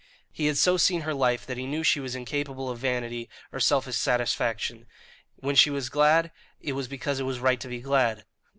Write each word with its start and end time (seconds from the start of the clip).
He 0.31 0.47
had 0.47 0.57
so 0.57 0.77
seen 0.77 1.01
her 1.01 1.13
life 1.13 1.45
that 1.45 1.57
he 1.59 1.67
knew 1.67 1.83
she 1.83 1.99
was 1.99 2.15
incapable 2.15 2.71
of 2.71 2.79
vanity 2.79 3.29
or 3.53 3.59
selfish 3.59 3.97
satisfaction; 3.97 4.87
when 5.35 5.53
she 5.55 5.69
was 5.69 5.89
glad 5.89 6.31
it 6.59 6.73
was 6.73 6.87
because 6.87 7.19
it 7.19 7.23
was 7.27 7.37
right 7.39 7.59
to 7.59 7.67
be 7.67 7.81
glad. 7.81 8.25